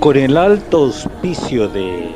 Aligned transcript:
con 0.00 0.16
el 0.16 0.36
alto 0.36 0.84
auspicio 0.84 1.68
de 1.68 2.10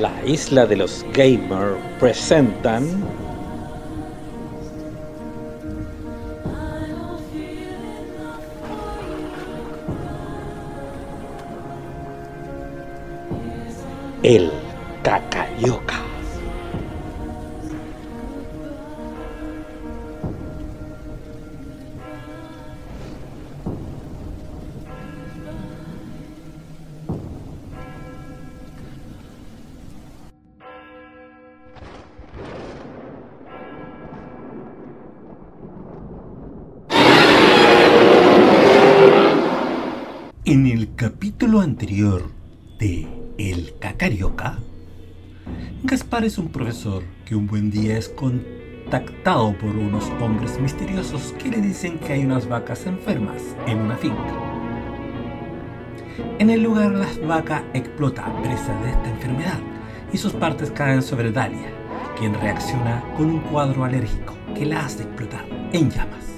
la 0.00 0.12
isla 0.24 0.66
de 0.66 0.76
los 0.76 1.04
gamers 1.12 1.76
presentan 1.98 2.86
el 14.22 14.50
Cacayoca. 15.02 16.07
En 40.50 40.66
el 40.66 40.94
capítulo 40.94 41.60
anterior 41.60 42.30
de 42.78 43.06
El 43.36 43.74
Cacarioca, 43.78 44.58
Gaspar 45.82 46.24
es 46.24 46.38
un 46.38 46.48
profesor 46.48 47.02
que 47.26 47.36
un 47.36 47.46
buen 47.46 47.70
día 47.70 47.98
es 47.98 48.08
contactado 48.08 49.52
por 49.58 49.76
unos 49.76 50.08
hombres 50.22 50.58
misteriosos 50.58 51.34
que 51.38 51.50
le 51.50 51.60
dicen 51.60 51.98
que 51.98 52.14
hay 52.14 52.24
unas 52.24 52.48
vacas 52.48 52.86
enfermas 52.86 53.42
en 53.66 53.78
una 53.78 53.96
finca. 53.98 54.32
En 56.38 56.48
el 56.48 56.62
lugar 56.62 56.92
las 56.92 57.20
vacas 57.26 57.62
explota 57.74 58.24
presa 58.40 58.74
de 58.80 58.92
esta 58.92 59.10
enfermedad 59.10 59.60
y 60.14 60.16
sus 60.16 60.32
partes 60.32 60.70
caen 60.70 61.02
sobre 61.02 61.30
Dalia, 61.30 61.70
quien 62.18 62.32
reacciona 62.32 63.04
con 63.18 63.26
un 63.26 63.40
cuadro 63.40 63.84
alérgico 63.84 64.34
que 64.54 64.64
la 64.64 64.86
hace 64.86 65.02
explotar 65.02 65.44
en 65.74 65.90
llamas. 65.90 66.37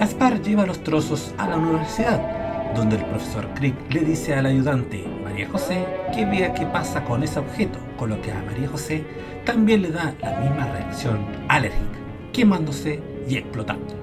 Gaspar 0.00 0.40
lleva 0.40 0.64
los 0.64 0.82
trozos 0.82 1.34
a 1.36 1.46
la 1.46 1.58
universidad, 1.58 2.74
donde 2.74 2.96
el 2.96 3.04
profesor 3.04 3.46
Crick 3.52 3.74
le 3.92 4.00
dice 4.00 4.34
al 4.34 4.46
ayudante 4.46 5.04
María 5.22 5.46
José 5.50 5.86
que 6.14 6.24
vea 6.24 6.54
qué 6.54 6.64
pasa 6.64 7.04
con 7.04 7.22
ese 7.22 7.38
objeto, 7.38 7.78
con 7.98 8.08
lo 8.08 8.22
que 8.22 8.32
a 8.32 8.42
María 8.42 8.66
José 8.66 9.04
también 9.44 9.82
le 9.82 9.90
da 9.90 10.14
la 10.22 10.40
misma 10.40 10.68
reacción 10.72 11.18
alérgica, 11.48 11.98
quemándose 12.32 13.02
y 13.28 13.36
explotando. 13.36 13.94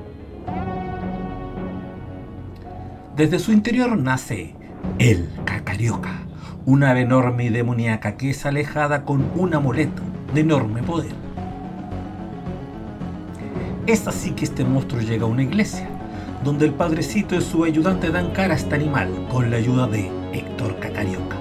Desde 3.15 3.39
su 3.39 3.51
interior 3.51 3.97
nace 3.97 4.53
el 4.99 5.27
Cacarioca, 5.45 6.27
una 6.67 6.91
ave 6.91 7.01
enorme 7.01 7.45
y 7.45 7.49
demoníaca 7.49 8.17
que 8.17 8.29
es 8.29 8.45
alejada 8.45 9.03
con 9.03 9.31
un 9.35 9.55
amuleto 9.55 10.03
de 10.31 10.41
enorme 10.41 10.83
poder. 10.83 11.26
Es 13.87 14.05
así 14.05 14.31
que 14.31 14.43
este 14.43 14.65
monstruo 14.65 14.99
llega 14.99 15.23
a 15.23 15.29
una 15.29 15.43
iglesia, 15.43 15.87
donde 16.43 16.65
el 16.65 16.73
padrecito 16.73 17.35
y 17.35 17.41
su 17.41 17.63
ayudante 17.63 18.09
dan 18.09 18.31
cara 18.31 18.53
a 18.53 18.57
este 18.57 18.75
animal 18.75 19.07
con 19.31 19.49
la 19.49 19.55
ayuda 19.55 19.87
de 19.87 20.11
Héctor 20.33 20.77
Cacarioca, 20.81 21.37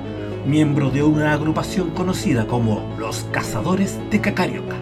miembro 0.47 0.91
de 0.91 1.03
una 1.03 1.33
agrupación 1.33 1.91
conocida 1.91 2.47
como 2.47 2.95
los 3.01 3.25
Cazadores 3.33 3.99
de 4.13 4.21
Cacarioca 4.21 4.77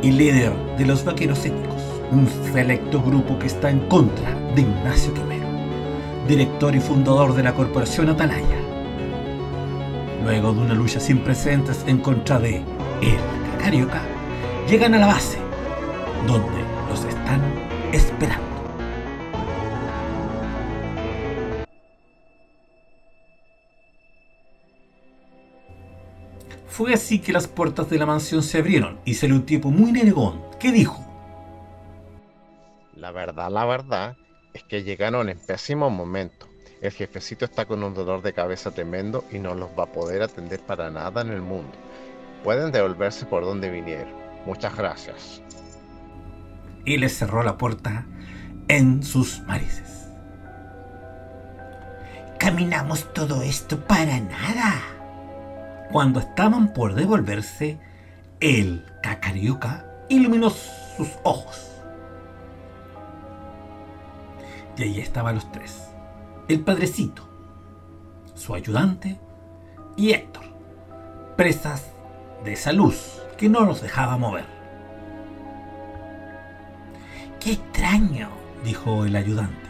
y 0.00 0.10
líder 0.10 0.54
de 0.78 0.86
los 0.86 1.04
Vaqueros 1.04 1.44
Étnicos, 1.44 1.82
un 2.12 2.26
selecto 2.50 3.02
grupo 3.02 3.38
que 3.38 3.48
está 3.48 3.68
en 3.68 3.80
contra 3.80 4.34
de 4.54 4.62
Ignacio 4.62 5.12
Quemero, 5.12 5.48
director 6.26 6.74
y 6.74 6.80
fundador 6.80 7.34
de 7.34 7.42
la 7.42 7.52
corporación 7.52 8.08
Atalaya. 8.08 8.56
Luego 10.24 10.54
de 10.54 10.60
una 10.60 10.72
lucha 10.72 10.98
sin 10.98 11.18
precedentes 11.18 11.84
en 11.86 11.98
contra 11.98 12.38
de 12.38 12.62
el 13.02 13.18
Cacarioca, 13.52 14.00
llegan 14.66 14.94
a 14.94 14.98
la 14.98 15.08
base, 15.08 15.36
donde 16.26 16.55
Fue 26.76 26.92
así 26.92 27.20
que 27.20 27.32
las 27.32 27.48
puertas 27.48 27.88
de 27.88 27.98
la 27.98 28.04
mansión 28.04 28.42
se 28.42 28.58
abrieron 28.58 29.00
y 29.06 29.14
salió 29.14 29.36
un 29.36 29.46
tipo 29.46 29.70
muy 29.70 29.92
negón 29.92 30.42
que 30.60 30.72
dijo: 30.72 31.02
La 32.94 33.12
verdad, 33.12 33.50
la 33.50 33.64
verdad 33.64 34.16
es 34.52 34.62
que 34.64 34.82
llegaron 34.82 35.30
en 35.30 35.38
pésimo 35.38 35.88
momento. 35.88 36.48
El 36.82 36.92
jefecito 36.92 37.46
está 37.46 37.64
con 37.64 37.82
un 37.82 37.94
dolor 37.94 38.20
de 38.20 38.34
cabeza 38.34 38.72
tremendo 38.72 39.24
y 39.32 39.38
no 39.38 39.54
los 39.54 39.70
va 39.70 39.84
a 39.84 39.92
poder 39.92 40.22
atender 40.22 40.60
para 40.60 40.90
nada 40.90 41.22
en 41.22 41.30
el 41.30 41.40
mundo. 41.40 41.72
Pueden 42.44 42.72
devolverse 42.72 43.24
por 43.24 43.44
donde 43.44 43.70
vinieron. 43.70 44.14
Muchas 44.44 44.76
gracias. 44.76 45.42
y 46.84 46.98
les 46.98 47.16
cerró 47.18 47.42
la 47.42 47.58
puerta 47.58 48.06
en 48.68 49.02
sus 49.02 49.40
narices. 49.42 50.08
Caminamos 52.38 53.12
todo 53.14 53.42
esto 53.42 53.80
para 53.86 54.20
nada. 54.20 54.95
Cuando 55.90 56.20
estaban 56.20 56.72
por 56.72 56.94
devolverse, 56.94 57.78
el 58.40 58.84
cacarioca 59.02 59.86
iluminó 60.08 60.50
sus 60.50 61.08
ojos. 61.22 61.70
Y 64.76 64.82
ahí 64.82 65.00
estaban 65.00 65.36
los 65.36 65.50
tres. 65.52 65.88
El 66.48 66.60
padrecito, 66.60 67.22
su 68.34 68.54
ayudante 68.54 69.18
y 69.96 70.10
Héctor, 70.10 70.44
presas 71.36 71.90
de 72.44 72.52
esa 72.52 72.72
luz 72.72 73.22
que 73.38 73.48
no 73.48 73.64
los 73.64 73.80
dejaba 73.80 74.18
mover. 74.18 74.44
¡Qué 77.40 77.52
extraño! 77.52 78.28
Dijo 78.64 79.04
el 79.04 79.14
ayudante. 79.16 79.66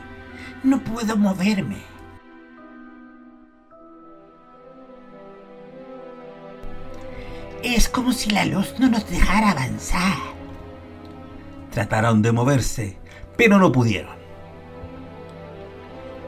No 0.63 0.81
puedo 0.81 1.17
moverme. 1.17 1.96
Es 7.67 7.89
como 7.89 8.13
si 8.13 8.31
la 8.31 8.45
luz 8.45 8.77
no 8.79 8.89
nos 8.89 9.11
dejara 9.11 9.51
avanzar. 9.51 10.17
Trataron 11.73 12.23
de 12.23 12.31
moverse, 12.31 12.97
pero 13.37 13.59
no 13.59 13.73
pudieron. 13.73 14.15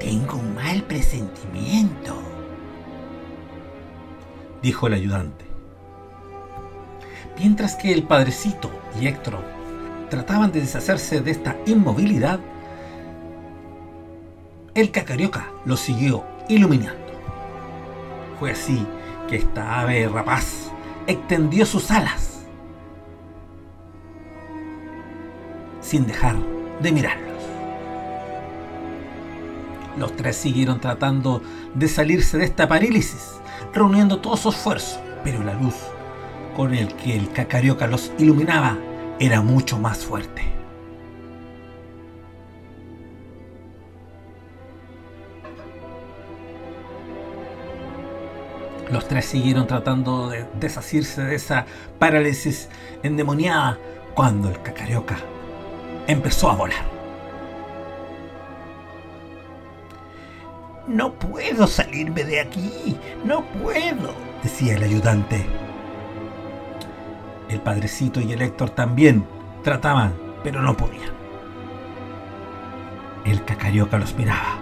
Tengo 0.01 0.35
un 0.35 0.57
mal 0.57 0.83
presentimiento. 0.83 2.21
Dijo 4.63 4.89
el 4.89 4.95
ayudante. 4.95 5.45
Mientras 7.39 7.77
que 7.77 7.93
el 7.93 8.03
padrecito 8.03 8.69
y 9.01 9.07
Héctor 9.07 9.39
trataban 10.11 10.51
de 10.51 10.63
deshacerse 10.63 11.21
de 11.21 11.31
esta 11.31 11.57
inmovilidad, 11.67 12.41
el 14.75 14.91
cacarioca 14.91 15.53
lo 15.65 15.77
siguió 15.77 16.25
iluminando. 16.49 17.13
Fue 18.41 18.51
así 18.51 18.85
que 19.29 19.37
esta 19.37 19.79
ave 19.79 20.09
rapaz 20.09 20.73
extendió 21.09 21.67
sus 21.67 21.91
alas 21.91 22.45
sin 25.81 26.07
dejar 26.07 26.37
de 26.81 26.93
mirarlos. 26.93 27.43
Los 29.99 30.15
tres 30.15 30.37
siguieron 30.37 30.81
tratando 30.81 31.43
de 31.75 31.89
salirse 31.89 32.37
de 32.37 32.45
esta 32.45 32.69
parálisis, 32.69 33.41
reuniendo 33.73 34.21
todo 34.21 34.37
su 34.37 34.51
esfuerzo, 34.51 35.01
pero 35.25 35.43
la 35.43 35.55
luz 35.55 35.75
con 36.55 36.75
el 36.75 36.95
que 36.95 37.17
el 37.17 37.33
cacarioca 37.33 37.87
los 37.87 38.13
iluminaba 38.19 38.77
era 39.19 39.41
mucho 39.41 39.79
más 39.79 40.05
fuerte. 40.05 40.58
Los 48.91 49.07
tres 49.07 49.27
siguieron 49.27 49.67
tratando 49.67 50.29
de 50.31 50.47
deshacerse 50.59 51.23
de 51.23 51.35
esa 51.35 51.67
parálisis 51.99 52.69
endemoniada 53.03 53.79
cuando 54.15 54.49
el 54.49 54.61
cacarioca 54.63 55.19
empezó 56.07 56.51
a 56.51 56.55
volar. 56.55 56.99
No 60.89 61.13
puedo 61.13 61.67
salirme 61.67 62.25
de 62.25 62.41
aquí. 62.41 62.97
No 63.25 63.45
puedo. 63.45 64.15
decía 64.43 64.75
el 64.75 64.83
ayudante. 64.83 65.45
El 67.51 67.61
padrecito 67.61 68.21
y 68.21 68.33
el 68.33 68.41
Héctor 68.41 68.71
también 68.71 69.27
trataban, 69.63 70.15
pero 70.43 70.63
no 70.63 70.77
podían. 70.77 71.13
El 73.27 73.45
cacarioca 73.45 73.99
los 73.99 74.15
miraba, 74.17 74.59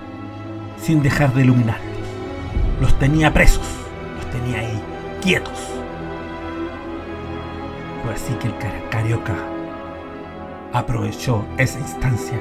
sin 0.83 1.01
dejar 1.03 1.33
de 1.33 1.43
iluminarlos. 1.43 1.97
Los 2.81 2.99
tenía 2.99 3.33
presos, 3.33 3.67
tenía 4.37 4.61
ahí, 4.61 4.81
quietos. 5.23 5.59
Fue 8.03 8.13
así 8.13 8.35
que 8.35 8.49
el 8.49 8.59
cacarioca 8.59 9.35
aprovechó 10.73 11.45
esa 11.57 11.79
instancia 11.79 12.39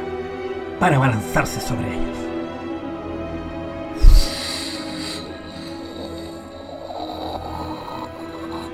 para 0.80 1.00
balanzarse 1.00 1.60
sobre 1.62 1.88
ellos. 1.88 2.18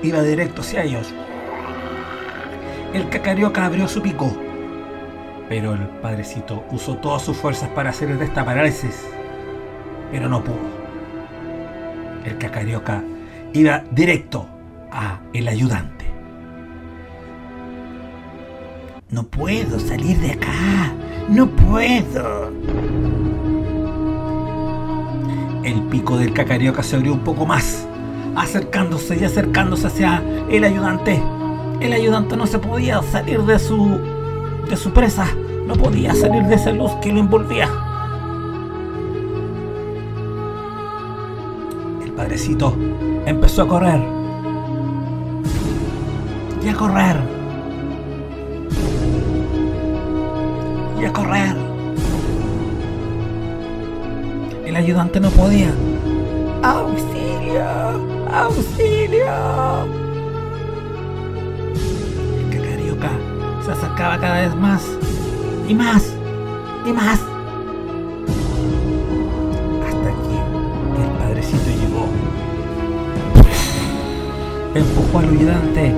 Iba 0.02 0.22
directo 0.22 0.62
hacia 0.62 0.82
ellos. 0.82 1.14
El 2.92 3.08
cacarioca 3.08 3.64
abrió 3.64 3.86
su 3.86 4.02
pico, 4.02 4.36
pero 5.48 5.74
el 5.74 5.86
padrecito 6.02 6.64
usó 6.72 6.96
todas 6.96 7.22
sus 7.22 7.36
fuerzas 7.36 7.68
para 7.70 7.90
hacer 7.90 8.18
de 8.18 8.24
esta 8.24 8.44
parálisis, 8.44 9.06
pero 10.10 10.28
no 10.28 10.42
pudo. 10.42 10.82
El 12.24 12.36
cacarioca 12.38 13.02
iba 13.54 13.84
directo 13.90 14.46
a 14.90 15.20
el 15.32 15.48
ayudante. 15.48 16.04
No 19.10 19.24
puedo 19.24 19.78
salir 19.78 20.18
de 20.18 20.32
acá. 20.32 20.92
No 21.28 21.48
puedo. 21.48 22.50
El 25.64 25.82
pico 25.90 26.16
del 26.16 26.32
cacarioca 26.32 26.82
se 26.82 26.96
abrió 26.96 27.12
un 27.12 27.20
poco 27.20 27.46
más, 27.46 27.86
acercándose 28.34 29.16
y 29.20 29.24
acercándose 29.24 29.86
hacia 29.86 30.22
el 30.50 30.64
ayudante. 30.64 31.22
El 31.80 31.92
ayudante 31.92 32.36
no 32.36 32.46
se 32.46 32.58
podía 32.58 33.02
salir 33.02 33.40
de 33.42 33.58
su 33.58 33.98
de 34.68 34.76
su 34.76 34.92
presa, 34.92 35.26
no 35.66 35.74
podía 35.74 36.14
salir 36.14 36.44
de 36.44 36.54
esa 36.54 36.72
luz 36.72 36.92
que 37.02 37.12
lo 37.12 37.20
envolvía. 37.20 37.68
Padrecito 42.16 42.74
empezó 43.26 43.62
a 43.62 43.68
correr. 43.68 44.00
Y 46.62 46.68
a 46.68 46.74
correr. 46.74 47.16
Y 51.00 51.04
a 51.04 51.12
correr. 51.12 51.56
El 54.64 54.76
ayudante 54.76 55.20
no 55.20 55.30
podía. 55.30 55.72
¡Auxilio! 56.62 57.64
¡Auxilio! 58.32 59.26
El 62.38 62.56
cacarioca 62.56 63.10
se 63.64 63.72
acercaba 63.72 64.18
cada 64.18 64.42
vez 64.42 64.54
más. 64.54 64.82
Y 65.68 65.74
más. 65.74 66.14
Y 66.86 66.92
más. 66.92 67.31
Empujó 74.74 75.18
al 75.18 75.28
ayudante. 75.28 75.94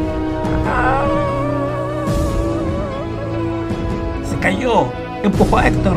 Se 4.29 4.37
cayó. 4.41 4.87
Empujó 5.23 5.59
a 5.59 5.69
Héctor. 5.69 5.97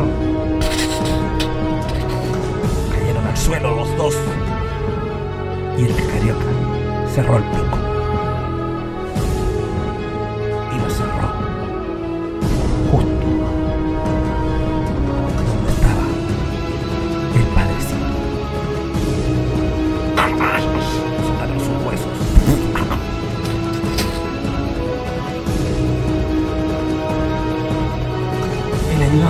Cayeron 2.92 3.26
al 3.26 3.36
suelo 3.36 3.74
los 3.74 3.96
dos. 3.96 4.14
Y 5.76 5.86
el 5.86 5.94
cacarioca 5.94 6.44
cerró 7.14 7.38
el 7.38 7.44
pico. 7.44 7.78
Y 10.72 10.78
lo 10.78 10.90
cerró. 10.90 11.57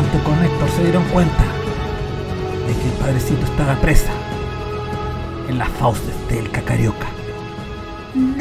Ayudante 0.09 0.31
con 0.31 0.43
Héctor 0.43 0.71
se 0.71 0.83
dieron 0.85 1.05
cuenta 1.11 1.45
de 2.67 2.73
que 2.73 2.89
el 2.89 2.93
padrecito 2.99 3.45
estaba 3.45 3.75
presa 3.77 4.11
en 5.49 5.59
las 5.59 5.69
fauces 5.69 6.15
del 6.31 6.51
cacarioca. 6.51 7.09
No. 8.15 8.39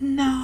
No. 0.00 0.42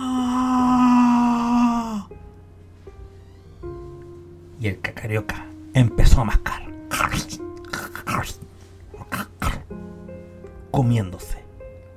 Y 4.58 4.69
el 4.69 4.81
cacarioca 4.81 5.44
empezó 5.75 6.23
a 6.23 6.25
mascar. 6.25 6.62
Comiéndose 10.70 11.44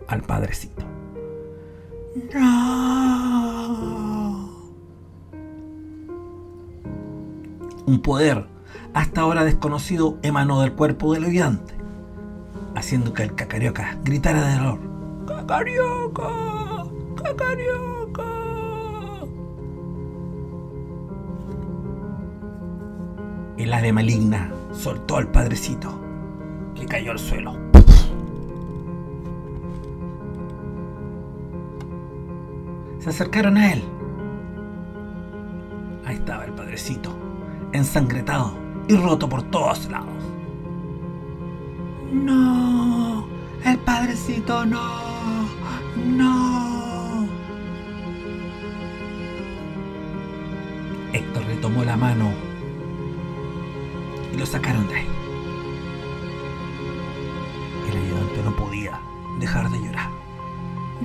al 0.07 0.21
padrecito. 0.23 0.83
No. 2.33 3.00
Un 7.91 7.99
poder 7.99 8.45
hasta 8.93 9.19
ahora 9.19 9.43
desconocido 9.43 10.17
emanó 10.21 10.61
del 10.61 10.71
cuerpo 10.71 11.13
del 11.13 11.25
ayudante, 11.25 11.73
haciendo 12.73 13.13
que 13.13 13.23
el 13.23 13.35
cacarioca 13.35 13.97
gritara 14.05 14.47
de 14.47 14.55
dolor. 14.55 14.79
¡Cacarioca! 15.27 16.29
¡Cacarioca! 17.21 18.23
El 23.57 23.73
ave 23.73 23.91
maligna 23.91 24.53
soltó 24.71 25.17
al 25.17 25.27
padrecito, 25.27 25.93
que 26.73 26.85
cayó 26.85 27.11
al 27.11 27.19
suelo. 27.19 27.57
Se 32.99 33.09
acercaron 33.09 33.57
a 33.57 33.73
él. 33.73 33.83
Ahí 36.05 36.15
estaba 36.15 36.45
el 36.45 36.53
padrecito, 36.53 37.20
ensangretado 37.73 38.53
y 38.87 38.95
roto 38.95 39.27
por 39.29 39.43
todos 39.43 39.89
lados. 39.89 40.07
No. 42.11 43.27
El 43.63 43.77
padrecito 43.79 44.65
no. 44.65 44.81
No. 46.05 47.27
Héctor 51.13 51.45
le 51.45 51.55
tomó 51.57 51.83
la 51.83 51.97
mano 51.97 52.31
y 54.33 54.37
lo 54.37 54.45
sacaron 54.45 54.87
de 54.87 54.95
ahí. 54.95 55.07
El 57.89 57.97
ayudante 57.97 58.43
no 58.43 58.55
podía 58.55 58.99
dejar 59.39 59.69
de 59.69 59.79
llorar. 59.79 60.09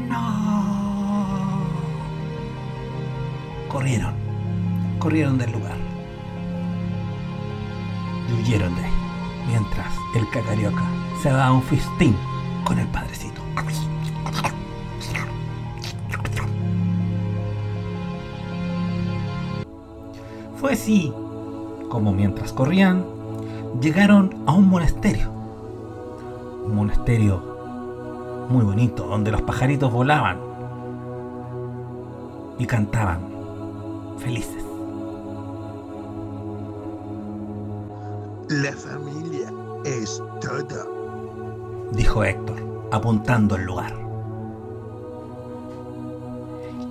No. 0.09 1.67
Corrieron, 3.69 4.15
corrieron 4.99 5.39
del 5.39 5.53
ahí, 8.45 8.93
mientras 9.47 9.93
el 10.15 10.29
cacarioca 10.31 10.85
se 11.23 11.31
daba 11.31 11.53
un 11.53 11.63
festín 11.63 12.17
con 12.65 12.79
el 12.79 12.87
padrecito. 12.89 13.41
Fue 20.57 20.73
así 20.73 21.13
como 21.89 22.13
mientras 22.13 22.53
corrían, 22.53 23.05
llegaron 23.81 24.35
a 24.47 24.53
un 24.53 24.69
monasterio. 24.69 25.31
Un 26.67 26.75
monasterio 26.75 27.57
muy 28.49 28.65
bonito, 28.65 29.07
donde 29.07 29.31
los 29.31 29.43
pajaritos 29.43 29.93
volaban 29.93 30.39
y 32.59 32.67
cantaban 32.67 33.21
felices. 34.19 34.66
La 38.49 38.71
familia 38.71 39.53
es 39.85 40.23
todo. 40.41 41.91
dijo 41.91 42.23
Héctor, 42.23 42.89
apuntando 42.93 43.57
el 43.57 43.65
lugar. 43.65 43.93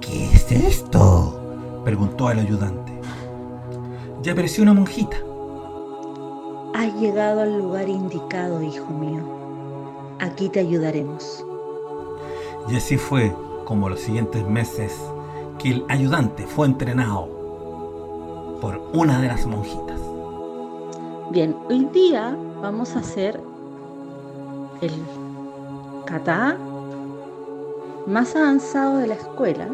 ¿Qué 0.02 0.26
es 0.34 0.52
esto? 0.52 1.82
Preguntó 1.86 2.30
el 2.30 2.40
ayudante. 2.40 3.00
Y 4.22 4.30
apareció 4.30 4.64
una 4.64 4.74
monjita. 4.74 5.16
Has 6.74 6.94
llegado 6.96 7.40
al 7.40 7.58
lugar 7.58 7.88
indicado, 7.88 8.62
hijo 8.62 8.88
mío. 8.88 9.24
Aquí 10.20 10.50
te 10.50 10.60
ayudaremos. 10.60 11.46
Y 12.68 12.76
así 12.76 12.98
fue 12.98 13.34
como 13.64 13.88
los 13.88 14.02
siguientes 14.02 14.46
meses 14.46 14.94
que 15.58 15.70
el 15.70 15.86
ayudante 15.88 16.48
fue 16.48 16.68
entrenado 16.68 17.30
por 18.60 18.82
una 18.94 19.22
de 19.22 19.30
las 19.30 19.46
monjitas. 19.46 20.05
Bien, 21.32 21.58
hoy 21.70 21.86
día 21.86 22.38
vamos 22.62 22.96
a 22.96 23.00
hacer 23.00 23.42
el 24.82 24.92
kata 26.06 26.56
más 28.06 28.36
avanzado 28.36 28.98
de 28.98 29.08
la 29.08 29.16
escuela. 29.16 29.68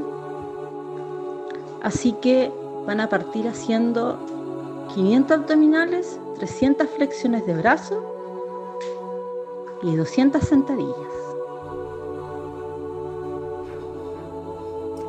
Así 1.84 2.13
que 2.13 2.51
van 2.88 3.01
a 3.01 3.10
partir 3.10 3.50
haciendo 3.50 4.17
500 4.96 5.39
abdominales, 5.39 6.20
300 6.38 6.88
flexiones 6.89 7.46
de 7.46 7.53
brazo 7.55 8.01
y 9.84 9.93
200 9.93 10.41
sentadillas. 10.41 10.96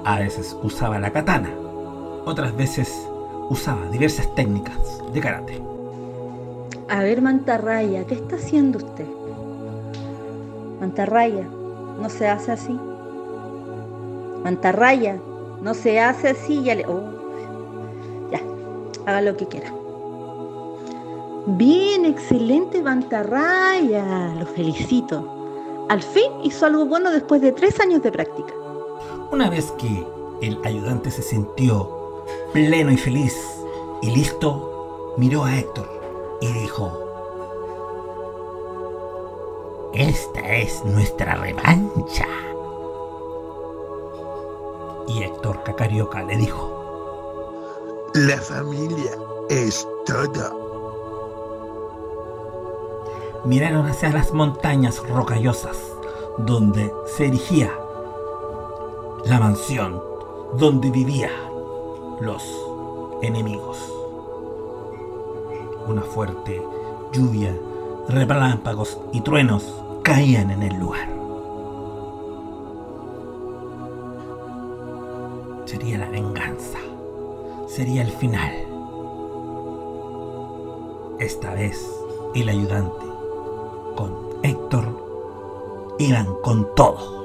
A 0.04 0.18
veces 0.18 0.56
usaba 0.64 0.98
la 0.98 1.12
katana, 1.12 1.50
otras 2.24 2.56
veces 2.56 3.06
usaba 3.48 3.86
diversas 3.90 4.34
técnicas 4.34 5.00
de 5.12 5.20
karate. 5.20 5.71
A 6.88 7.02
ver, 7.02 7.22
Mantarraya, 7.22 8.06
¿qué 8.06 8.14
está 8.14 8.36
haciendo 8.36 8.78
usted? 8.78 9.06
Mantarraya, 10.80 11.46
no 12.00 12.08
se 12.10 12.28
hace 12.28 12.52
así. 12.52 12.78
Mantarraya, 14.42 15.20
no 15.62 15.74
se 15.74 16.00
hace 16.00 16.30
así, 16.30 16.62
ya 16.62 16.74
le. 16.74 16.86
Oh, 16.86 17.02
ya, 18.30 18.40
haga 19.06 19.22
lo 19.22 19.36
que 19.36 19.46
quiera. 19.46 19.72
Bien, 21.46 22.04
excelente 22.04 22.82
Mantarraya, 22.82 24.34
lo 24.38 24.46
felicito. 24.46 25.86
Al 25.88 26.02
fin 26.02 26.32
hizo 26.42 26.66
algo 26.66 26.86
bueno 26.86 27.10
después 27.10 27.40
de 27.40 27.52
tres 27.52 27.80
años 27.80 28.02
de 28.02 28.12
práctica. 28.12 28.52
Una 29.30 29.48
vez 29.48 29.72
que 29.72 30.06
el 30.40 30.58
ayudante 30.64 31.10
se 31.10 31.22
sintió 31.22 32.24
pleno 32.52 32.90
y 32.90 32.96
feliz 32.96 33.36
y 34.02 34.10
listo, 34.10 35.14
miró 35.16 35.44
a 35.44 35.56
Héctor 35.56 36.01
y 36.42 36.52
dijo, 36.52 36.92
Esta 39.94 40.40
es 40.56 40.84
nuestra 40.84 41.36
revancha. 41.36 42.26
y 45.06 45.22
Héctor 45.22 45.62
Cacarioca 45.62 46.22
le 46.24 46.36
dijo, 46.36 48.08
La 48.14 48.38
familia 48.38 49.12
es 49.48 49.86
todo. 50.04 50.60
miraron 53.44 53.86
hacia 53.86 54.10
las 54.10 54.32
montañas 54.32 54.98
rocallosas 55.08 55.76
donde 56.38 56.92
se 57.06 57.26
erigía 57.26 57.72
la 59.24 59.38
mansión 59.38 60.02
donde 60.54 60.90
vivían 60.90 61.30
los 62.20 62.42
enemigos. 63.20 64.01
Una 65.86 66.02
fuerte 66.02 66.62
lluvia, 67.12 67.56
relámpagos 68.08 68.98
y 69.12 69.20
truenos 69.20 69.82
caían 70.02 70.50
en 70.50 70.62
el 70.62 70.78
lugar. 70.78 71.08
Sería 75.64 75.98
la 75.98 76.08
venganza, 76.08 76.78
sería 77.66 78.02
el 78.02 78.10
final. 78.10 78.52
Esta 81.18 81.54
vez 81.54 81.88
el 82.34 82.48
ayudante 82.48 83.06
con 83.96 84.14
Héctor 84.42 85.94
iban 85.98 86.26
con 86.42 86.74
todo. 86.74 87.21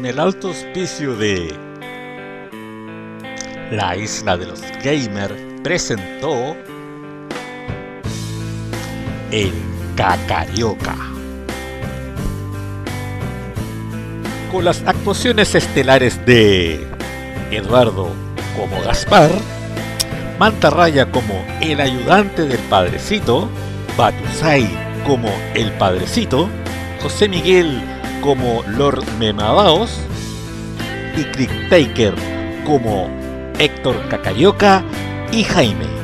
Con 0.00 0.06
el 0.06 0.18
alto 0.18 0.48
auspicio 0.48 1.14
de 1.14 1.54
La 3.70 3.94
Isla 3.94 4.38
de 4.38 4.46
los 4.46 4.62
Gamers 4.82 5.34
presentó 5.62 6.56
El 9.30 9.52
Cacarioca. 9.96 10.96
Con 14.50 14.64
las 14.64 14.82
actuaciones 14.86 15.54
estelares 15.54 16.24
de 16.24 16.80
Eduardo 17.50 18.08
como 18.56 18.80
Gaspar, 18.80 19.30
Mantarraya 20.38 21.12
como 21.12 21.44
el 21.60 21.78
ayudante 21.78 22.46
del 22.46 22.60
padrecito, 22.70 23.50
Batusai 23.98 24.66
como 25.06 25.28
el 25.52 25.70
padrecito, 25.72 26.48
José 27.02 27.28
Miguel 27.28 27.99
como 28.20 28.62
Lord 28.76 29.04
Memadaos 29.18 30.00
y 31.16 31.24
Crick 31.24 31.68
Taker 31.68 32.14
como 32.66 33.08
Héctor 33.58 33.96
Cacarioca 34.08 34.82
y 35.32 35.44
Jaime. 35.44 35.99